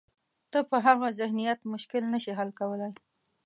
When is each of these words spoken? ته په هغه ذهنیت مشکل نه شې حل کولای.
ته 0.51 0.59
په 0.69 0.77
هغه 0.85 1.07
ذهنیت 1.19 1.59
مشکل 1.73 2.03
نه 2.13 2.17
شې 2.23 2.31
حل 2.39 2.49
کولای. 2.59 2.91